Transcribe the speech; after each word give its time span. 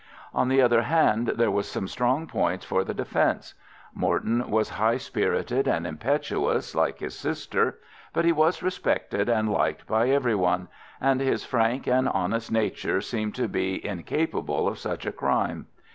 On 0.33 0.47
the 0.47 0.63
other 0.63 0.81
hand, 0.81 1.27
there 1.35 1.51
were 1.51 1.61
some 1.61 1.87
strong 1.87 2.25
points 2.25 2.65
for 2.65 2.83
the 2.83 2.95
defence. 2.95 3.53
Morton 3.93 4.49
was 4.49 4.69
high 4.81 4.97
spirited 4.97 5.67
and 5.67 5.85
impetuous, 5.85 6.73
like 6.73 6.97
his 6.97 7.15
sister, 7.15 7.77
but 8.11 8.25
he 8.25 8.31
was 8.31 8.63
respected 8.63 9.29
and 9.29 9.51
liked 9.51 9.85
by 9.85 10.09
everyone, 10.09 10.69
and 10.99 11.21
his 11.21 11.45
frank 11.45 11.85
and 11.85 12.09
honest 12.09 12.51
nature 12.51 12.99
seemed 12.99 13.35
to 13.35 13.47
be 13.47 13.85
incapable 13.85 14.67
of 14.67 14.79
such 14.79 15.05
a 15.05 15.11
crime. 15.11 15.67